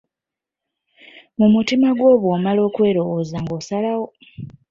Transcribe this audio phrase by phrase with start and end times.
[1.39, 4.07] Mu mutima gwo bw'omala okwelowooza ng'osalawo.